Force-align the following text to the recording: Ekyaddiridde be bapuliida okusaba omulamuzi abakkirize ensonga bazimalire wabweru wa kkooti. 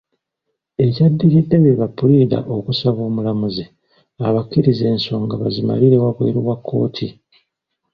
Ekyaddiridde 0.85 1.57
be 1.63 1.71
bapuliida 1.79 2.39
okusaba 2.57 2.99
omulamuzi 3.09 3.65
abakkirize 4.27 4.83
ensonga 4.93 5.33
bazimalire 5.41 5.97
wabweru 6.03 6.39
wa 6.47 6.55
kkooti. 6.59 7.07